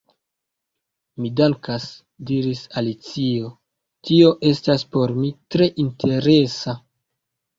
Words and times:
"Mi 1.23 1.29
dankas," 1.39 1.83
diris 2.29 2.63
Alicio, 2.81 3.51
"tio 4.09 4.31
estas 4.53 4.85
por 4.97 5.13
mi 5.21 5.31
tre 5.57 5.69
interesa.» 5.87 6.75